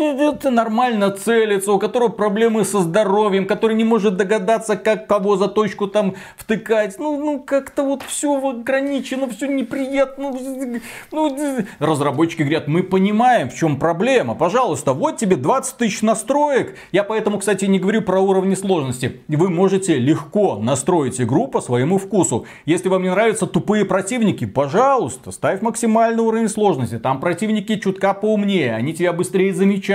[0.05, 5.47] это нормально целиться, у которого проблемы со здоровьем, который не может догадаться, как кого за
[5.47, 6.95] точку там втыкать.
[6.99, 10.33] Ну, ну как-то вот все ограничено, все неприятно.
[11.11, 11.37] Ну,
[11.79, 14.35] разработчики говорят, мы понимаем, в чем проблема.
[14.35, 16.75] Пожалуйста, вот тебе 20 тысяч настроек.
[16.91, 19.21] Я поэтому, кстати, не говорю про уровни сложности.
[19.27, 22.45] Вы можете легко настроить игру по своему вкусу.
[22.65, 26.97] Если вам не нравятся тупые противники, пожалуйста, ставь максимальный уровень сложности.
[26.99, 29.90] Там противники чутка поумнее, они тебя быстрее замечают,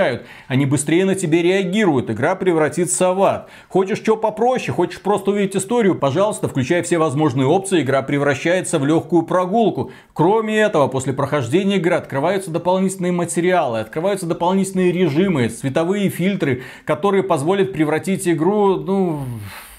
[0.47, 3.49] они быстрее на тебе реагируют, игра превратится в ад.
[3.69, 8.85] Хочешь что попроще, хочешь просто увидеть историю, пожалуйста, включай все возможные опции, игра превращается в
[8.85, 9.91] легкую прогулку.
[10.13, 17.73] Кроме этого, после прохождения игры открываются дополнительные материалы, открываются дополнительные режимы, световые фильтры, которые позволят
[17.73, 19.23] превратить игру, ну,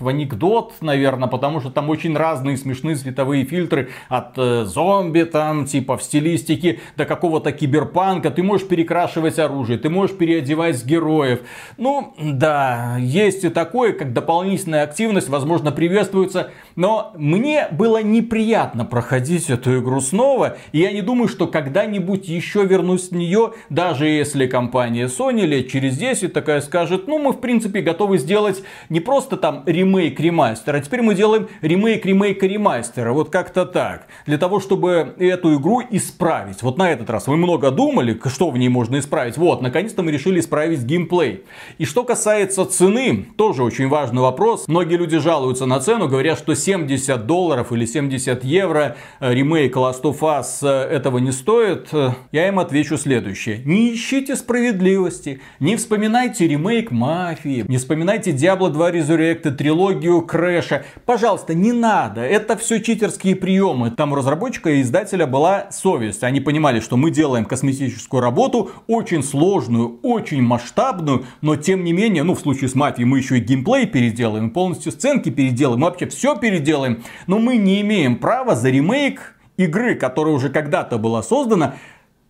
[0.01, 5.65] в анекдот, наверное, потому что там очень разные смешные световые фильтры от э, зомби там,
[5.65, 8.31] типа в стилистике, до какого-то киберпанка.
[8.31, 11.41] Ты можешь перекрашивать оружие, ты можешь переодевать героев.
[11.77, 16.51] Ну, да, есть и такое, как дополнительная активность, возможно, приветствуется.
[16.77, 20.57] Но мне было неприятно проходить эту игру снова.
[20.73, 25.69] И я не думаю, что когда-нибудь еще вернусь в нее, даже если компания Sony лет
[25.69, 30.77] через 10 такая скажет, ну, мы, в принципе, готовы сделать не просто там ремейк ремастер,
[30.77, 33.13] а теперь мы делаем ремейк ремейка ремастера.
[33.13, 34.07] Вот как-то так.
[34.27, 36.63] Для того, чтобы эту игру исправить.
[36.63, 39.37] Вот на этот раз вы много думали, что в ней можно исправить.
[39.37, 41.45] Вот, наконец-то мы решили исправить геймплей.
[41.79, 44.69] И что касается цены, тоже очень важный вопрос.
[44.69, 50.03] Многие люди жалуются на цену, говорят, что 70 долларов или 70 евро э, ремейк Last
[50.03, 51.89] of Us э, этого не стоит.
[51.93, 53.63] Э, я им отвечу следующее.
[53.65, 60.85] Не ищите справедливости, не вспоминайте ремейк Мафии, не вспоминайте Diablo 2 Resurrected, трилогию Крэша.
[61.07, 63.93] Пожалуйста, не надо, это все читерские приемы.
[63.93, 66.25] Там у разработчика и издателя была совесть.
[66.25, 72.25] Они понимали, что мы делаем косметическую работу, очень сложную, очень масштабную, но тем не менее,
[72.25, 76.35] ну в случае с Мафией мы еще и геймплей переделаем, полностью сценки переделаем, вообще все
[76.35, 77.05] переделаем.
[77.29, 81.77] Но мы не имеем права за ремейк игры, которая уже когда-то была создана,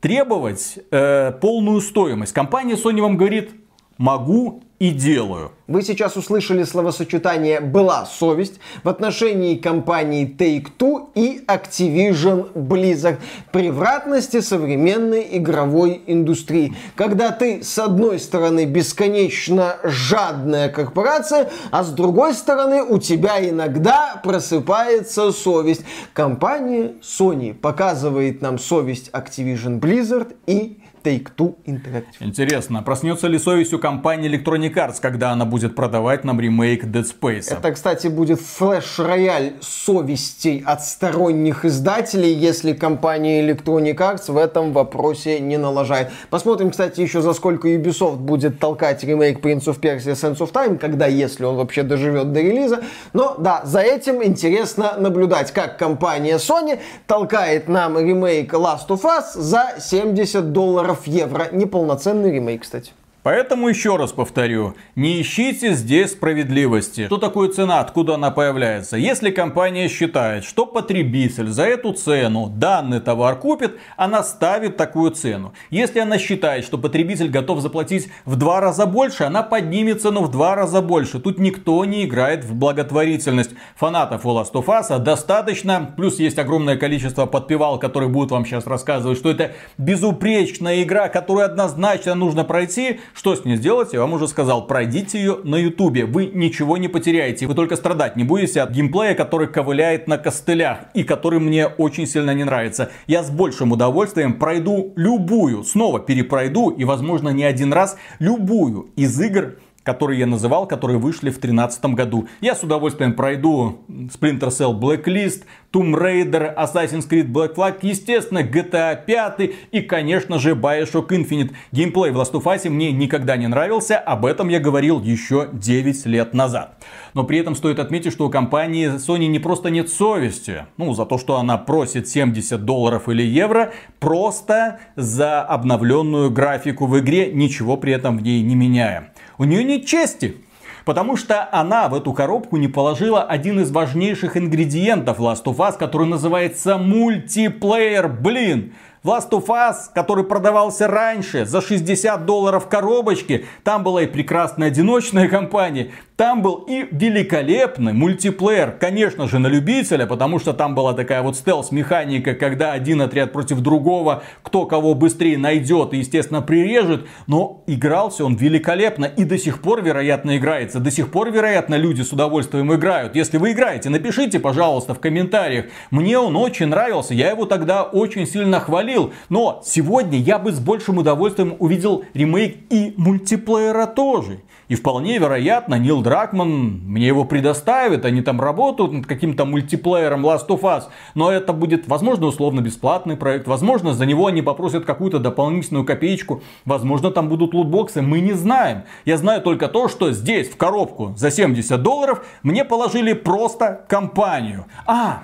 [0.01, 2.35] требовать э, полную стоимость.
[2.35, 3.53] Компания Sony вам говорит,
[3.97, 5.53] могу и делаю.
[5.67, 13.19] Вы сейчас услышали словосочетание «была совесть» в отношении компаний Take-Two и Activision Blizzard.
[13.53, 16.75] Превратности современной игровой индустрии.
[16.95, 24.21] Когда ты, с одной стороны, бесконечно жадная корпорация, а с другой стороны, у тебя иногда
[24.23, 25.83] просыпается совесть.
[26.15, 30.79] Компания Sony показывает нам совесть Activision Blizzard и
[31.09, 32.21] Take-Two Interactive.
[32.21, 37.05] Интересно, проснется ли совесть у компании Electronic Arts, когда она будет продавать нам ремейк Dead
[37.05, 37.51] Space?
[37.51, 45.41] Это, кстати, будет флеш-рояль совестей от сторонних издателей, если компания Electronic Arts в этом вопросе
[45.41, 46.11] не налажает.
[46.29, 50.77] Посмотрим, кстати, еще за сколько Ubisoft будет толкать ремейк Prince of Persia Sense of Time,
[50.77, 52.81] когда, если он вообще доживет до релиза.
[53.15, 59.33] Но да, за этим интересно наблюдать, как компания Sony толкает нам ремейк Last of Us
[59.35, 61.49] за 70 долларов миллионов евро.
[61.53, 62.93] Неполноценный ремейк, кстати.
[63.25, 67.07] Поэтому еще раз повторю, не ищите здесь справедливости.
[67.07, 68.97] Что такое цена, откуда она появляется?
[68.97, 75.53] Если компания считает, что потребитель за эту цену данный товар купит, она ставит такую цену.
[75.71, 80.31] Если она считает, что потребитель готов заплатить в два раза больше, она поднимет цену в
[80.31, 81.19] два раза больше.
[81.19, 83.51] Тут никто не играет в благотворительность.
[83.77, 85.93] Фанатов у Last of Us достаточно.
[85.97, 91.45] Плюс есть огромное количество подпевал, которые будут вам сейчас рассказывать, что это безупречная игра, которую
[91.45, 94.67] однозначно нужно пройти что с ней сделать, я вам уже сказал.
[94.67, 96.05] Пройдите ее на ютубе.
[96.05, 97.47] Вы ничего не потеряете.
[97.47, 100.79] Вы только страдать не будете от геймплея, который ковыляет на костылях.
[100.95, 102.91] И который мне очень сильно не нравится.
[103.07, 109.21] Я с большим удовольствием пройду любую, снова перепройду и возможно не один раз, любую из
[109.21, 109.57] игр,
[109.89, 112.29] которые я называл, которые вышли в 2013 году.
[112.43, 119.03] Я с удовольствием пройду Splinter Cell Blacklist, Tomb Raider, Assassin's Creed Black Flag, естественно, GTA
[119.03, 121.53] 5 и, конечно же, Bioshock Infinite.
[121.73, 126.05] Геймплей в Last of Us мне никогда не нравился, об этом я говорил еще 9
[126.05, 126.77] лет назад.
[127.15, 131.07] Но при этом стоит отметить, что у компании Sony не просто нет совести, ну, за
[131.07, 137.79] то, что она просит 70 долларов или евро, просто за обновленную графику в игре, ничего
[137.79, 139.13] при этом в ней не меняя.
[139.39, 140.37] У нее нет чести.
[140.85, 145.77] Потому что она в эту коробку не положила один из важнейших ингредиентов Last of Us,
[145.77, 148.09] который называется мультиплеер.
[148.09, 148.73] Блин,
[149.05, 154.69] Last of Us, который продавался раньше за 60 долларов в коробочке, там была и прекрасная
[154.69, 160.93] одиночная компания, там был и великолепный мультиплеер, конечно же, на любителя, потому что там была
[160.93, 167.07] такая вот стелс-механика, когда один отряд против другого, кто кого быстрее найдет и, естественно, прирежет.
[167.29, 170.81] Но игрался он великолепно и до сих пор, вероятно, играется.
[170.81, 173.15] До сих пор, вероятно, люди с удовольствием играют.
[173.15, 175.67] Если вы играете, напишите, пожалуйста, в комментариях.
[175.93, 178.88] Мне он очень нравился, я его тогда очень сильно хвалил.
[179.29, 184.41] Но сегодня я бы с большим удовольствием увидел ремейк и мультиплеера тоже.
[184.69, 190.49] И вполне вероятно, Нил Дракман мне его предоставит, они там работают над каким-то мультиплеером Last
[190.49, 190.85] of Us.
[191.15, 196.43] Но это будет, возможно, условно бесплатный проект, возможно, за него они попросят какую-то дополнительную копеечку,
[196.67, 198.83] возможно, там будут лутбоксы, мы не знаем.
[199.07, 204.67] Я знаю только то, что здесь, в коробку за 70 долларов, мне положили просто компанию.
[204.87, 205.23] А,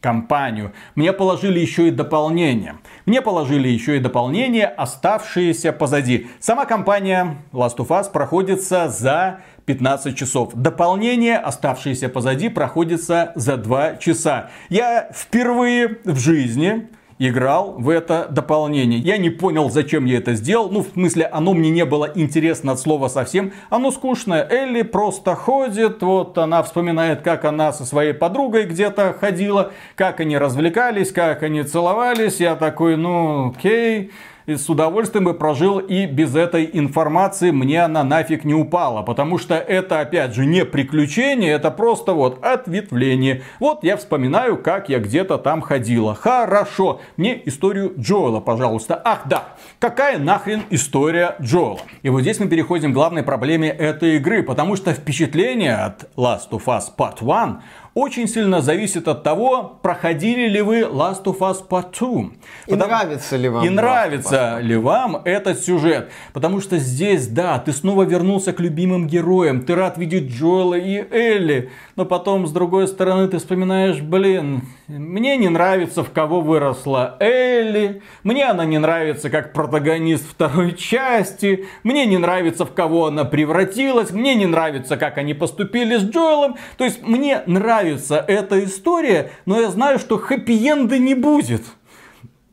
[0.00, 0.72] компанию.
[0.94, 2.78] Мне положили еще и дополнение.
[3.06, 6.28] Мне положили еще и дополнение, оставшиеся позади.
[6.40, 10.54] Сама компания Last of Us проходится за 15 часов.
[10.54, 14.50] Дополнение, оставшееся позади, проходится за 2 часа.
[14.68, 18.98] Я впервые в жизни играл в это дополнение.
[18.98, 20.70] Я не понял, зачем я это сделал.
[20.70, 23.52] Ну, в смысле, оно мне не было интересно от слова совсем.
[23.70, 24.46] Оно скучное.
[24.48, 30.38] Элли просто ходит, вот она вспоминает, как она со своей подругой где-то ходила, как они
[30.38, 32.40] развлекались, как они целовались.
[32.40, 34.10] Я такой, ну, окей
[34.56, 39.54] с удовольствием бы прожил и без этой информации, мне она нафиг не упала, потому что
[39.54, 43.42] это опять же не приключение, это просто вот ответвление.
[43.60, 46.14] Вот я вспоминаю, как я где-то там ходила.
[46.14, 49.00] Хорошо, мне историю Джоэла, пожалуйста.
[49.04, 51.80] Ах да, какая нахрен история Джоэла?
[52.02, 56.50] И вот здесь мы переходим к главной проблеме этой игры, потому что впечатление от Last
[56.52, 57.60] of Us Part 1
[57.98, 62.30] очень сильно зависит от того, проходили ли вы Last of Us Part 2.
[62.66, 62.92] И Потому...
[62.92, 63.66] нравится ли вам.
[63.66, 66.12] И нравится ли вам этот сюжет.
[66.32, 69.62] Потому что здесь, да, ты снова вернулся к любимым героям.
[69.62, 71.70] Ты рад видеть Джоэла и Элли.
[71.96, 78.00] Но потом, с другой стороны, ты вспоминаешь, блин, мне не нравится, в кого выросла Элли.
[78.22, 81.66] Мне она не нравится как протагонист второй части.
[81.82, 84.12] Мне не нравится, в кого она превратилась.
[84.12, 86.56] Мне не нравится, как они поступили с Джоэлом.
[86.76, 91.62] То есть, мне нравится нравится эта история, но я знаю, что хэппи-энда не будет.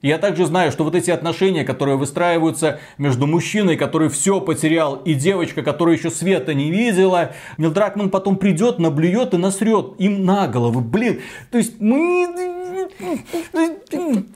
[0.01, 5.15] Я также знаю, что вот эти отношения, которые выстраиваются между мужчиной, который все потерял, и
[5.15, 10.47] девочка, которая еще света не видела, Нил Дракман потом придет, наблюет и насрет им на
[10.47, 10.79] голову.
[10.79, 12.27] Блин, то есть мы...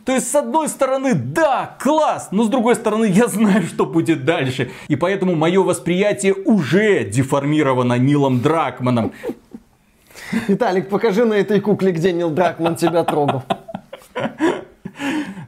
[0.05, 4.25] То есть, с одной стороны, да, класс, но с другой стороны, я знаю, что будет
[4.25, 4.71] дальше.
[4.87, 9.11] И поэтому мое восприятие уже деформировано Нилом Дракманом.
[10.47, 13.43] Виталик, покажи на этой кукле, где Нил Дракман тебя трогал.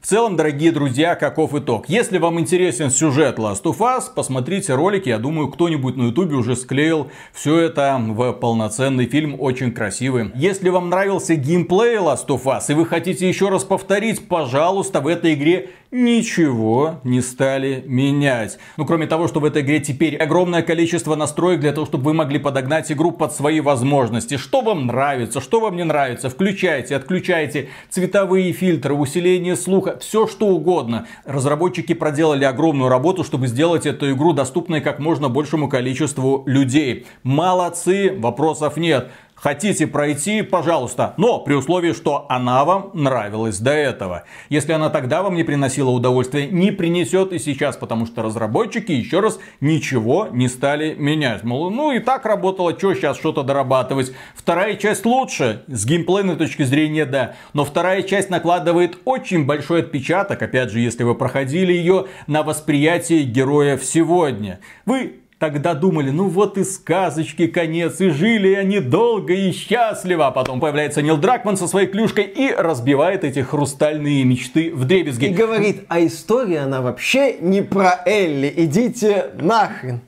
[0.02, 1.88] В целом, дорогие друзья, каков итог?
[1.88, 5.10] Если вам интересен сюжет Last of Us, посмотрите ролики.
[5.10, 10.32] Я думаю, кто-нибудь на ютубе уже склеил все это в полноценный фильм, очень красивый.
[10.34, 15.08] Если вам нравился геймплей Last of Us и вы хотите еще раз повторить, пожалуйста, в
[15.08, 18.58] этой игре ничего не стали менять.
[18.78, 22.14] Ну, кроме того, что в этой игре теперь огромное количество настроек для того, чтобы вы
[22.14, 24.38] могли подогнать игру под свои возможности.
[24.38, 30.48] Что вам нравится, что вам не нравится, включайте, отключайте цветовые фильтры, усиление слуха, все что
[30.48, 31.08] угодно.
[31.26, 37.06] Разработчики проделали огромную работу, чтобы сделать эту игру доступной как можно большему количеству людей.
[37.24, 39.12] Молодцы, вопросов нет.
[39.42, 44.24] Хотите пройти, пожалуйста, но при условии, что она вам нравилась до этого.
[44.50, 49.20] Если она тогда вам не приносила удовольствия, не принесет и сейчас, потому что разработчики еще
[49.20, 51.44] раз ничего не стали менять.
[51.44, 54.14] Мол, ну и так работало, что сейчас что-то дорабатывать.
[54.36, 57.34] Вторая часть лучше, с геймплейной точки зрения, да.
[57.54, 63.24] Но вторая часть накладывает очень большой отпечаток, опять же, если вы проходили ее, на восприятие
[63.24, 64.60] героев сегодня.
[64.86, 70.28] Вы Тогда думали, ну вот и сказочки конец, и жили они долго и счастливо.
[70.28, 75.26] А потом появляется Нил Дракман со своей клюшкой и разбивает эти хрустальные мечты в дребезги.
[75.26, 80.02] И говорит, а история она вообще не про Элли, идите нахрен.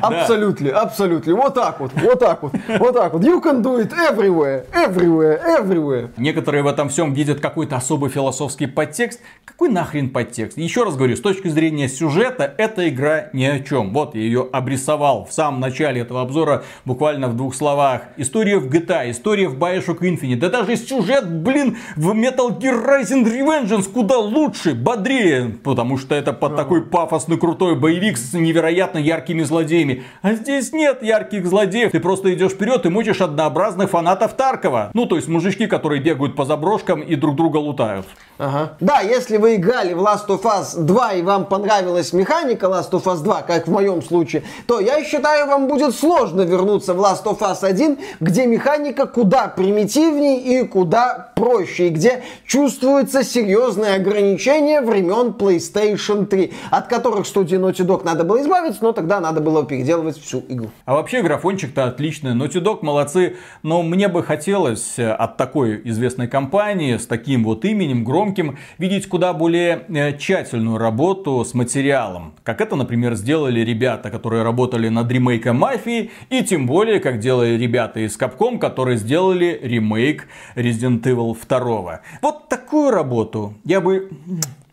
[0.00, 1.34] Абсолютно, абсолютно.
[1.34, 3.22] Вот так вот, вот так вот, вот так вот.
[3.22, 6.10] You can do it everywhere, everywhere, everywhere.
[6.16, 9.20] Некоторые в этом всем видят какой-то особый философский подтекст.
[9.44, 10.58] Какой нахрен подтекст?
[10.58, 13.92] Еще раз говорю, с точки зрения сюжета, эта игра ни о чем.
[13.92, 18.02] Вот я ее обрисовал в самом начале этого обзора, буквально в двух словах.
[18.16, 20.36] История в GTA, история в Bioshock Infinite.
[20.36, 25.56] Да даже сюжет, блин, в Metal Gear Rising Revengeance куда лучше, бодрее.
[25.62, 30.04] Потому что это под такой пафосный крутой боевик с невероятно яркими злодеями злодеями.
[30.22, 31.92] А здесь нет ярких злодеев.
[31.92, 34.90] Ты просто идешь вперед и мучишь однообразных фанатов Таркова.
[34.94, 38.06] Ну, то есть мужички, которые бегают по заброшкам и друг друга лутают.
[38.38, 38.74] Ага.
[38.78, 43.02] Да, если вы играли в Last of Us 2 и вам понравилась механика Last of
[43.04, 47.24] Us 2, как в моем случае, то я считаю, вам будет сложно вернуться в Last
[47.24, 54.82] of Us 1, где механика куда примитивнее и куда проще, и где чувствуется серьезное ограничение
[54.82, 59.47] времен PlayStation 3, от которых студии Naughty Dog надо было избавиться, но тогда надо было
[59.64, 60.70] переделывать всю игру.
[60.84, 66.28] А вообще графончик-то отличный, Naughty Dog молодцы, но мне бы хотелось э, от такой известной
[66.28, 72.34] компании с таким вот именем, громким, громким, видеть куда более э, тщательную работу с материалом.
[72.42, 77.56] Как это, например, сделали ребята, которые работали над ремейком Мафии, и тем более, как делали
[77.56, 80.26] ребята из Capcom, которые сделали ремейк
[80.56, 82.00] Resident Evil 2.
[82.22, 84.10] Вот такую работу я бы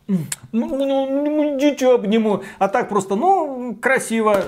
[0.07, 2.43] ну, ну, ну, дитё обниму.
[2.59, 4.43] А так просто, ну, красиво.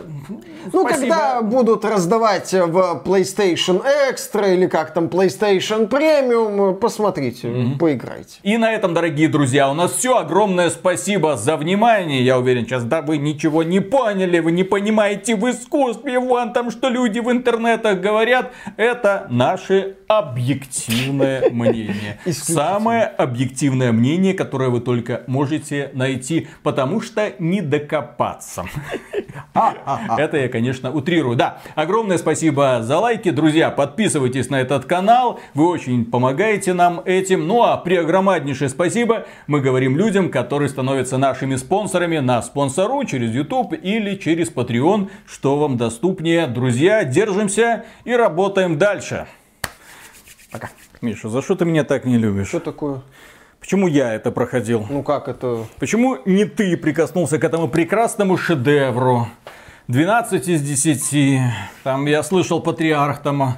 [0.72, 0.92] Ну, Спасибо.
[0.92, 8.38] когда будут раздавать в PlayStation Extra или как там PlayStation Premium, посмотрите, поиграйте.
[8.44, 10.18] И на этом, дорогие друзья, у нас все.
[10.18, 12.24] Огромное спасибо за внимание.
[12.24, 16.70] Я уверен, сейчас, да, вы ничего не поняли, вы не понимаете в искусстве, вон там,
[16.70, 18.52] что люди в интернетах говорят.
[18.76, 22.20] Это наше объективное мнение.
[22.32, 25.47] Самое объективное мнение, которое вы только можете
[25.94, 28.66] найти, потому что не докопаться.
[30.18, 31.36] Это я, конечно, утрирую.
[31.36, 33.32] Да, огромное спасибо за лайки.
[33.32, 35.40] Друзья, подписывайтесь на этот канал.
[35.54, 37.48] Вы очень помогаете нам этим.
[37.48, 43.74] Ну а преогромаднейшее спасибо мы говорим людям, которые становятся нашими спонсорами на спонсору через YouTube
[43.74, 46.48] или через Patreon, что вам доступнее.
[46.48, 49.28] Друзья, держимся и работаем дальше.
[50.52, 50.70] Пока.
[51.02, 52.48] Миша, за что ты меня так не любишь?
[52.48, 53.02] Что такое?
[53.60, 54.86] Почему я это проходил?
[54.90, 55.66] Ну как это?
[55.80, 59.28] Почему не ты прикоснулся к этому прекрасному шедевру?
[59.88, 61.40] 12 из 10.
[61.84, 63.58] Там я слышал, патриарх там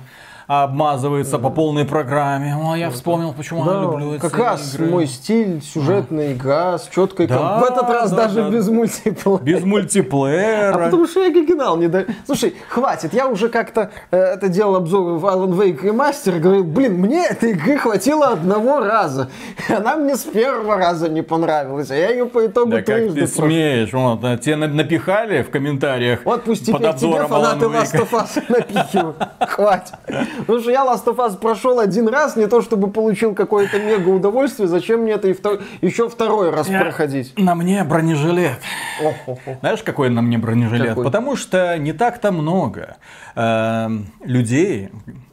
[0.49, 2.55] обмазывается по полной программе.
[2.59, 4.87] О, я вспомнил, почему я люблю эти как раз игры.
[4.87, 8.49] мой стиль, сюжетная игра с четкой Да, ком- В этот раз да, даже да.
[8.49, 9.43] без мультиплеера.
[9.43, 10.73] Без мультиплеера.
[10.73, 12.07] А потому что я оригинал не даю.
[12.25, 16.63] Слушай, хватит, я уже как-то э, это делал обзор в Alan Wake Remaster, и говорил,
[16.63, 19.29] блин, мне этой игры хватило одного раза.
[19.69, 23.21] Она мне с первого раза не понравилась, а я ее по итогу Да как трижды
[23.21, 23.45] ты прошел.
[23.45, 23.93] смеешь?
[23.93, 28.09] Вот, а тебе на- напихали в комментариях Вот пусть под теперь тебе фанаты Last of
[28.13, 29.15] Us напихивают.
[29.47, 29.93] Хватит.
[30.39, 34.09] Потому что я Last of Us прошел один раз, не то чтобы получил какое-то мега
[34.09, 37.33] удовольствие, зачем мне это и втор- еще второй раз Я- проходить?
[37.37, 38.59] На мне бронежилет.
[39.03, 39.55] Ох-ох-ох.
[39.59, 40.89] Знаешь, какой на мне бронежилет?
[40.89, 41.03] Какой?
[41.05, 42.97] Потому что не так-то много
[43.35, 43.89] э,
[44.23, 44.89] людей,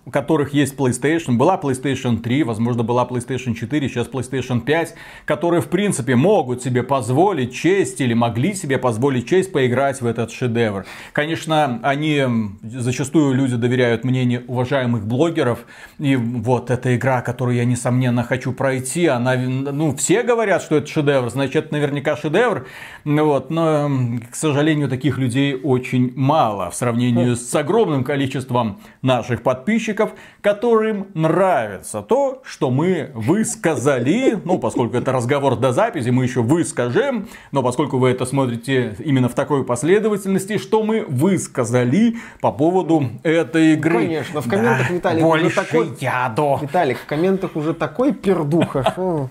[0.06, 4.94] у которых есть PlayStation, была PlayStation 3, возможно, была PlayStation 4, сейчас PlayStation 5,
[5.24, 10.30] которые, в принципе, могут себе позволить честь или могли себе позволить честь поиграть в этот
[10.30, 10.86] шедевр.
[11.12, 12.22] Конечно, они,
[12.62, 15.66] зачастую люди доверяют мнению уважаемых блогеров,
[15.98, 20.86] и вот эта игра, которую я, несомненно, хочу пройти, она, ну, все говорят, что это
[20.86, 22.68] шедевр, значит, это наверняка шедевр,
[23.04, 23.90] вот, но,
[24.30, 29.95] к сожалению, таких людей очень мало в сравнении с огромным количеством наших подписчиков,
[30.40, 37.28] которым нравится то, что мы высказали, ну, поскольку это разговор до записи, мы еще выскажем,
[37.52, 43.74] но поскольку вы это смотрите именно в такой последовательности, что мы высказали по поводу этой
[43.74, 43.98] игры.
[43.98, 46.58] Конечно, в комментах, Да, Виталий, уже больше такой- яду.
[46.62, 49.28] Виталик, в комментах уже такой пердуха.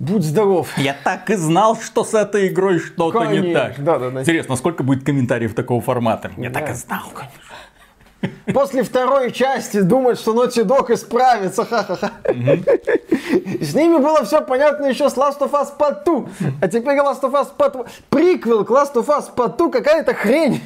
[0.00, 0.68] Будь здоров.
[0.76, 3.82] Я так и знал, что с этой игрой что-то не так.
[3.82, 4.22] да-да-да.
[4.22, 6.32] Интересно, сколько будет комментариев такого формата?
[6.36, 6.60] Я Да.
[6.60, 7.38] так и знал, конечно.
[8.52, 12.12] После второй части думать, что Naughty Dog исправится, ха-ха-ха.
[13.60, 16.24] С ними было все понятно еще с Last of Us Part 2.
[16.60, 17.84] А теперь Last of Us Part 2.
[18.10, 20.60] Приквел к Last of Us Part 2 какая-то хрень.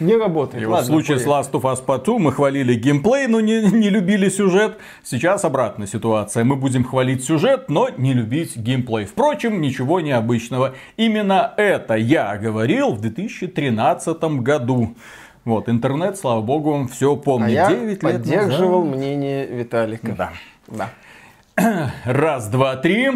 [0.00, 0.62] Не работает.
[0.62, 1.44] И вот в Ладно, случае с поехали.
[1.44, 4.78] Last of Us Part 2 мы хвалили геймплей, но не, не любили сюжет.
[5.02, 6.44] Сейчас обратная ситуация.
[6.44, 9.06] Мы будем хвалить сюжет, но не любить геймплей.
[9.06, 10.74] Впрочем, ничего необычного.
[10.96, 14.94] Именно это я говорил в 2013 году.
[15.48, 17.52] Вот, интернет, слава богу, все А помнит.
[17.52, 18.20] я 9 лет назад.
[18.22, 20.12] поддерживал мнение Виталика.
[20.12, 20.90] Да.
[21.56, 21.90] Да.
[22.04, 23.08] Раз, два, три.